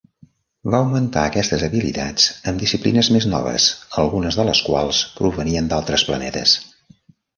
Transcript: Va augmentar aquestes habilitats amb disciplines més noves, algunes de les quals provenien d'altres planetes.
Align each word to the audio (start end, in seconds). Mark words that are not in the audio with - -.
Va 0.75 0.77
augmentar 0.83 1.25
aquestes 1.31 1.65
habilitats 1.67 2.25
amb 2.51 2.63
disciplines 2.63 3.09
més 3.17 3.27
noves, 3.35 3.67
algunes 4.05 4.39
de 4.41 4.47
les 4.49 4.63
quals 4.71 5.03
provenien 5.21 5.69
d'altres 5.75 6.07
planetes. 6.09 6.57